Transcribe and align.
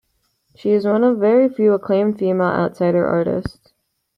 She 0.55 0.71
is 0.71 0.83
one 0.87 1.03
of 1.03 1.19
very 1.19 1.47
few 1.47 1.73
acclaimed 1.73 2.17
female 2.17 2.47
outsider 2.47 3.05
artists. 3.05 3.71